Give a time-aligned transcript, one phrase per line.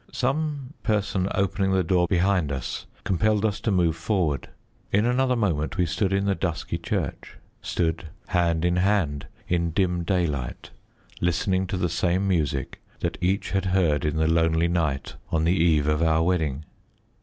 [0.11, 4.49] Some person opening the door behind us compelled us to move forward.
[4.91, 10.03] In another moment we stood in the dusky church stood hand in hand in dim
[10.03, 10.71] daylight,
[11.21, 15.55] listening to the same music that each had heard in the lonely night on the
[15.55, 16.65] eve of our wedding.